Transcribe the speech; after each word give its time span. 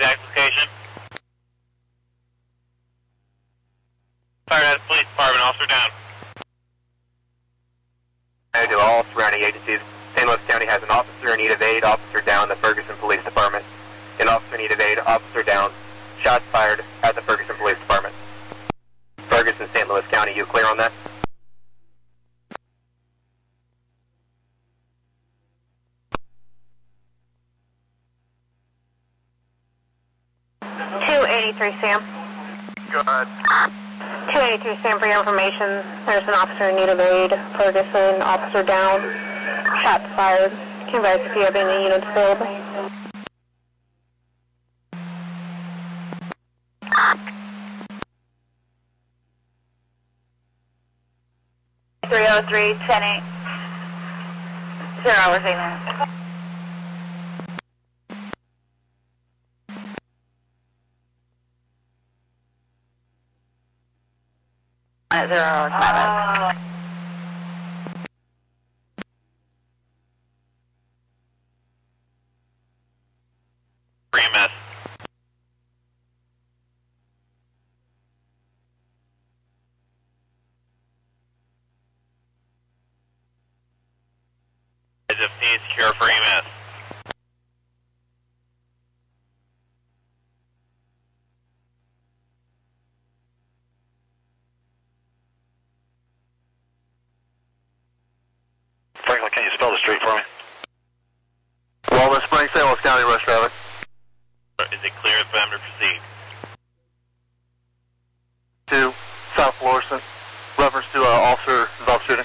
Exact 0.00 0.20
location. 0.28 0.68
Fire 4.48 4.78
Police 4.88 5.02
Department, 5.02 5.44
officer 5.44 5.66
down. 5.66 5.90
To 8.54 8.78
all 8.78 9.04
surrounding 9.12 9.42
agencies. 9.42 9.78
St. 10.16 10.26
Louis 10.26 10.38
County 10.48 10.64
has 10.64 10.82
an 10.82 10.88
officer 10.88 11.34
in 11.34 11.36
need 11.36 11.50
of 11.50 11.60
aid, 11.60 11.84
officer 11.84 12.24
down, 12.24 12.48
the 12.48 12.56
Ferguson 12.56 12.96
Police 12.96 13.22
Department. 13.24 13.62
An 14.20 14.28
officer 14.28 14.54
in 14.54 14.62
need 14.62 14.72
of 14.72 14.80
aid, 14.80 14.98
officer 15.00 15.42
down. 15.42 15.70
Shots 16.22 16.46
fired 16.46 16.82
at 17.02 17.14
the 17.14 17.20
Ferguson 17.20 17.56
Police 17.56 17.78
Department. 17.78 18.14
Ferguson, 19.28 19.68
St. 19.74 19.86
Louis 19.86 20.06
County, 20.10 20.32
you 20.34 20.46
clear 20.46 20.66
on 20.66 20.78
that? 20.78 20.92
Two 31.50 31.56
eighty-three, 31.56 31.80
Sam. 31.80 32.00
Go 32.92 33.00
ahead. 33.00 33.72
Two 34.32 34.38
eighty-three, 34.38 34.76
Sam. 34.82 35.00
For 35.00 35.06
your 35.06 35.18
information, 35.18 35.82
there's 36.06 36.22
an 36.28 36.34
officer 36.34 36.68
in 36.68 36.76
need 36.76 36.88
of 36.88 37.00
aid. 37.00 37.32
Ferguson, 37.56 38.22
officer 38.22 38.62
down. 38.62 39.00
Shots 39.82 40.06
fired. 40.14 40.52
Can 40.86 40.96
advise 40.96 41.18
if 41.26 41.34
you 41.34 41.42
have 41.42 41.56
any 41.56 41.82
units 41.82 42.06
available. 42.06 42.46
Three 52.06 52.26
oh 52.28 52.42
three, 52.48 52.74
ten 52.86 53.02
eight. 53.02 53.22
Zero 55.02 55.16
hours, 55.18 55.42
eight 55.44 55.56
minutes. 55.56 56.19
At 65.12 65.28
minutes. 65.28 66.60
Free 74.12 74.22
EMS. 74.22 74.50
As 85.10 85.16
if 85.18 85.30
needs 85.40 85.62
secure 85.70 85.92
for 85.94 86.04
EMS. 86.04 86.46
Franklin, 99.10 99.32
can 99.32 99.44
you 99.44 99.50
spell 99.54 99.72
the 99.72 99.78
street 99.78 100.00
for 100.00 100.14
me? 100.14 100.22
Walnut 101.90 102.22
Springs, 102.22 102.50
St. 102.52 102.64
Louis 102.64 102.79
County, 102.90 103.04
rush 103.04 103.22
traffic. 103.22 103.52
Is 104.74 104.82
it 104.82 104.90
clear 105.00 105.22
for 105.30 105.36
them 105.38 105.48
to 105.54 105.58
proceed? 105.62 106.00
Two, 108.66 108.90
South 109.36 109.54
Florissant. 109.54 110.02
Reference 110.58 110.90
to 110.90 110.98
uh, 110.98 111.06
officer 111.06 111.70
involved 111.78 112.02
shooting. 112.02 112.24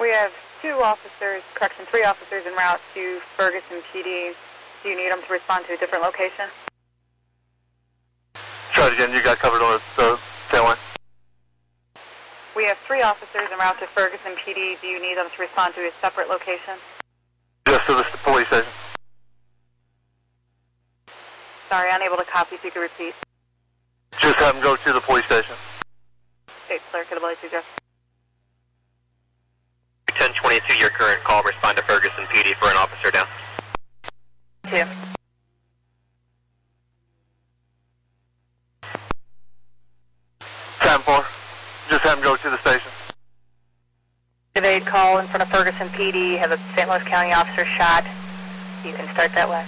We 0.00 0.10
have 0.10 0.32
two 0.60 0.82
officers, 0.82 1.44
correction, 1.54 1.86
three 1.86 2.02
officers 2.02 2.42
en 2.44 2.56
route 2.56 2.80
to 2.94 3.20
Ferguson 3.36 3.86
PD. 3.94 4.34
Do 4.82 4.88
you 4.88 4.96
need 4.96 5.12
them 5.12 5.22
to 5.28 5.32
respond 5.32 5.64
to 5.66 5.74
a 5.74 5.76
different 5.76 6.02
location? 6.02 6.46
Try 8.72 8.88
it 8.88 8.94
again. 8.94 9.14
You 9.14 9.22
got 9.22 9.38
covered 9.38 9.62
on 9.62 9.78
the, 9.78 10.02
the 10.02 10.20
tail 10.50 10.64
line. 10.64 10.76
We 12.56 12.64
have 12.64 12.78
three 12.78 13.02
officers 13.02 13.46
en 13.52 13.58
route 13.60 13.78
to 13.78 13.86
Ferguson 13.86 14.32
PD. 14.44 14.74
Do 14.80 14.88
you 14.88 15.00
need 15.00 15.18
them 15.18 15.28
to 15.36 15.40
respond 15.40 15.76
to 15.76 15.82
a 15.82 15.92
separate 16.00 16.28
location? 16.28 16.74
Just 17.86 18.10
to 18.12 18.16
the 18.16 18.18
police 18.22 18.46
station. 18.46 18.70
Sorry, 21.68 21.90
unable 21.90 22.16
to 22.16 22.24
copy. 22.24 22.54
If 22.54 22.64
you 22.64 22.70
could 22.70 22.82
repeat. 22.82 23.14
Just 24.20 24.36
have 24.36 24.54
them 24.54 24.62
go 24.62 24.76
to 24.76 24.92
the 24.92 25.00
police 25.00 25.24
station. 25.24 25.56
State 26.66 26.80
clerk, 26.90 27.08
could 27.08 27.18
ability 27.18 27.40
to 27.40 27.46
address. 27.48 27.64
1022, 30.10 30.78
your 30.78 30.90
current 30.90 31.24
call. 31.24 31.42
Respond 31.42 31.76
to 31.76 31.82
Ferguson 31.82 32.24
PD 32.26 32.54
for 32.54 32.68
an 32.68 32.76
officer 32.76 33.10
down. 33.10 33.26
Two. 34.68 34.84
Time 40.80 41.00
four. 41.00 41.24
Just 41.90 42.02
have 42.04 42.16
them 42.16 42.22
go 42.22 42.36
to 42.36 42.50
the 42.50 42.58
station. 42.58 42.90
Evade 44.72 44.86
call 44.86 45.18
in 45.18 45.26
front 45.26 45.42
of 45.42 45.48
Ferguson 45.50 45.86
PD. 45.88 46.38
Have 46.38 46.50
a 46.50 46.56
St. 46.74 46.88
Louis 46.88 47.02
County 47.02 47.30
officer 47.34 47.66
shot. 47.66 48.06
You 48.82 48.94
can 48.94 49.06
start 49.12 49.30
that 49.34 49.46
way. 49.46 49.62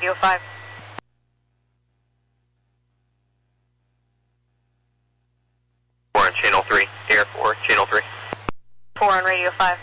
Radio 0.00 0.14
5. 0.14 0.40
Four 6.14 6.26
on 6.26 6.32
channel 6.32 6.62
three. 6.62 6.86
Air 7.10 7.24
four, 7.26 7.54
channel 7.68 7.86
three. 7.86 8.00
4 8.96 9.12
on 9.12 9.24
radio 9.24 9.50
5. 9.52 9.78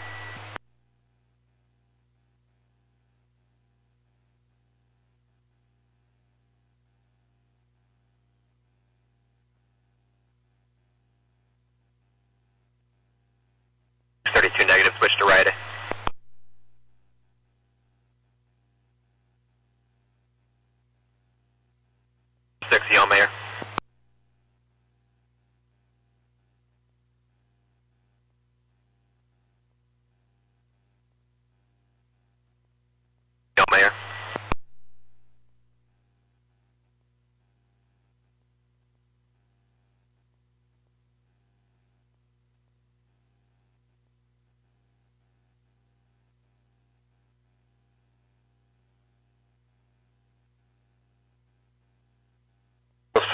Thirty-two 14.54 14.68
negative. 14.68 14.94
Switch 15.00 15.18
to 15.18 15.26
right. 15.26 15.48
Six, 22.70 22.86
Yale 22.92 23.08
Mayor. 23.08 23.28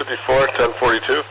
54, 0.09 0.36
1042. 0.38 1.24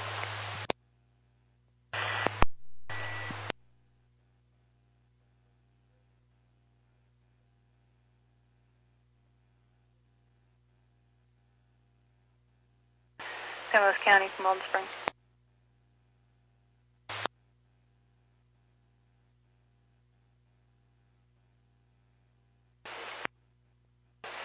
St. 13.72 13.82
Louis 13.82 13.94
County 14.04 14.28
from 14.36 14.46
Old 14.46 14.58
Spring. 14.68 14.84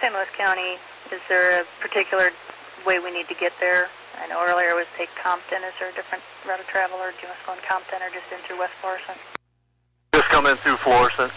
St. 0.01 0.11
Louis 0.11 0.25
County, 0.35 0.61
is 1.11 1.21
there 1.29 1.61
a 1.61 1.65
particular 1.79 2.31
way 2.83 2.97
we 2.97 3.11
need 3.11 3.27
to 3.27 3.35
get 3.35 3.51
there? 3.59 3.89
I 4.21 4.27
know 4.27 4.43
earlier 4.45 4.69
it 4.69 4.75
was 4.75 4.87
take 4.97 5.09
Compton. 5.15 5.63
Is 5.63 5.73
there 5.79 5.89
a 5.89 5.93
different 5.93 6.23
route 6.47 6.59
of 6.59 6.67
travel, 6.67 6.97
or 6.97 7.11
do 7.11 7.17
you 7.21 7.27
want 7.27 7.39
to 7.39 7.45
go 7.45 7.53
in 7.53 7.59
Compton 7.67 8.01
or 8.01 8.09
just 8.09 8.31
in 8.31 8.39
through 8.45 8.59
West 8.59 8.73
Florissant? 8.81 9.17
Just 10.13 10.29
come 10.29 10.45
in 10.45 10.55
through 10.57 10.77
Florissant. 10.77 11.31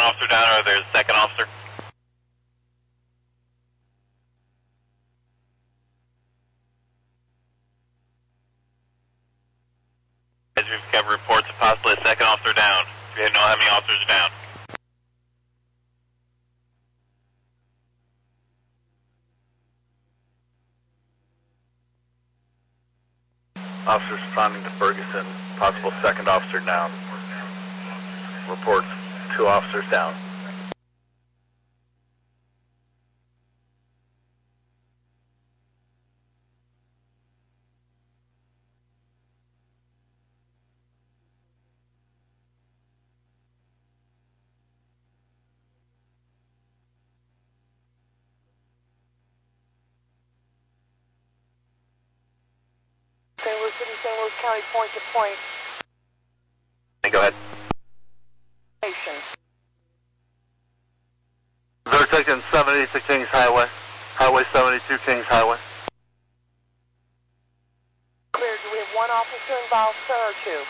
Officer 0.00 0.26
down 0.28 0.60
or 0.60 0.64
there's 0.64 0.80
a 0.80 0.96
second 0.96 1.16
officer? 1.16 1.46
As 10.56 10.64
we've 10.64 10.92
got 10.92 11.08
reports 11.10 11.48
of 11.48 11.56
possibly 11.60 11.94
a 11.94 12.04
second 12.04 12.26
officer 12.26 12.54
down. 12.54 12.84
We 13.16 13.22
don't 13.22 13.36
how 13.36 13.56
many 13.56 13.70
officers 13.70 14.04
down. 14.08 14.30
Officers 23.86 24.20
responding 24.28 24.62
to 24.62 24.70
Ferguson, 24.78 25.26
possible 25.58 25.92
second 26.02 26.28
officer 26.28 26.60
down. 26.66 26.90
Reports 28.48 28.86
two 29.36 29.46
officers 29.46 29.84
down. 29.90 30.14
St. 53.38 53.58
Louis 53.58 53.72
City, 53.72 53.90
St. 54.02 54.20
Louis 54.20 54.32
County, 54.42 54.60
point 54.72 54.90
to 54.92 55.00
point. 55.12 55.38
Go 57.10 57.20
ahead. 57.20 57.34
Station. 59.10 59.36
They're 61.86 62.06
taking 62.06 62.40
70 62.52 62.86
to 62.92 63.00
Kings 63.00 63.26
Highway. 63.28 63.66
Highway 64.14 64.44
72, 64.52 64.98
Kings 64.98 65.24
Highway. 65.26 65.56
Clear. 68.32 68.54
Do 68.62 68.70
we 68.72 68.78
have 68.78 68.94
one 68.94 69.10
officer 69.10 69.54
involved, 69.64 69.96
sir, 70.06 70.14
or 70.14 70.34
two? 70.44 70.62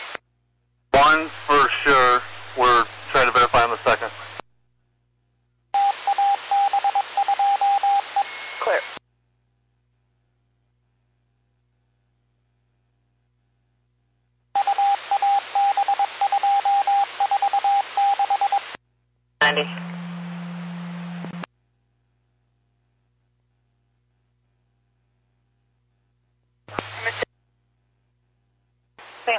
One 0.97 1.27
for 1.27 1.69
sure. 1.69 2.21
We're 2.57 2.85
trying 3.11 3.27
to 3.27 3.33
verify 3.33 3.63
on 3.63 3.69
the 3.69 3.77
second. 3.77 4.09
Clear. 8.59 8.79
Ninety. 19.41 19.91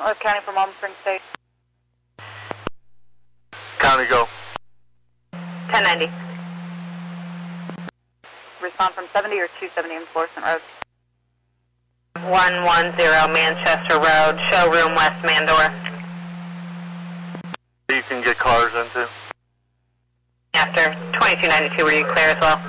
St. 0.02 0.08
Louis 0.08 0.18
County 0.18 0.40
from 0.40 0.54
Palm 0.54 0.70
Springs 0.78 0.96
State. 1.02 1.20
County 3.78 4.04
go. 4.08 4.26
1090. 5.70 6.10
Respond 8.60 8.94
from 8.94 9.06
70 9.12 9.38
or 9.38 9.46
270 9.60 9.94
in 9.94 10.02
Florissant 10.06 10.44
Road. 10.44 10.60
110 12.14 13.32
Manchester 13.32 13.94
Road, 13.94 14.40
showroom 14.50 14.94
West 14.96 15.22
Mandor. 15.22 15.70
You 17.90 18.02
can 18.02 18.22
get 18.24 18.38
cars 18.38 18.74
into. 18.74 19.08
After 20.54 20.94
2292, 21.14 21.84
were 21.84 21.92
you 21.92 22.04
clear 22.04 22.30
as 22.30 22.40
well? 22.40 22.60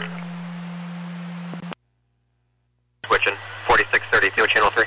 Switching. 3.08 3.36
4632, 3.68 4.48
channel 4.48 4.70
3. 4.70 4.86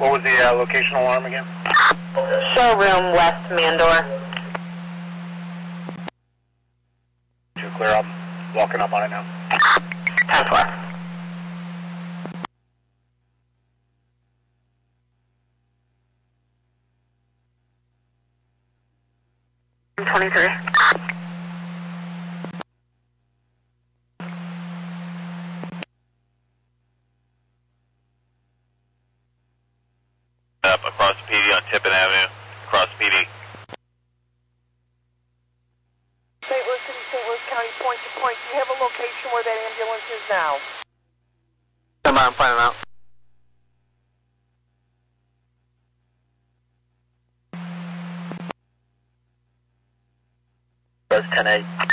What 0.00 0.12
was 0.12 0.22
the 0.22 0.39
uh, 0.50 0.56
location 0.56 0.96
alarm 0.96 1.26
again? 1.26 1.44
Showroom 2.54 3.12
West 3.12 3.50
Mandor. 3.50 4.04
Too 7.56 7.70
clear 7.76 7.90
up. 7.90 8.06
Walking 8.54 8.80
up 8.80 8.92
on 8.92 9.04
it 9.04 9.10
now. 9.10 9.24
10 10.28 10.46
4. 10.46 10.64
Twenty-three. 20.06 20.48
Up 30.62 30.84
across 30.84 31.16
the 31.26 31.32
PD 31.32 31.56
on 31.56 31.62
Tippin 31.72 31.90
Avenue. 31.90 32.30
Across 32.68 32.88
PD. 33.00 33.26
St. 36.44 36.62
Louis 36.68 36.80
City, 36.84 37.02
St. 37.10 37.26
Louis 37.26 37.42
County, 37.48 37.68
point 37.80 37.98
to 37.98 38.10
point. 38.20 38.36
Do 38.36 38.52
you 38.52 38.58
have 38.60 38.68
a 38.68 38.78
location 38.78 39.30
where 39.32 39.42
that 39.42 39.56
ambulance 39.66 40.06
is 40.12 40.22
now? 40.28 40.60
Come 42.20 42.26
on, 42.26 42.32
I'm 42.32 42.36
finding 42.36 42.60
out. 42.60 42.76
That's 51.08 51.34
10 51.34 51.46
8. 51.46 51.64
10 51.64 51.64
4. 51.78 51.89